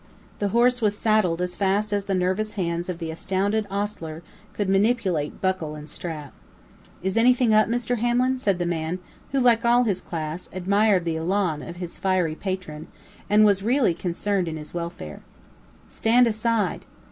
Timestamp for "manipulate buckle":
4.67-5.75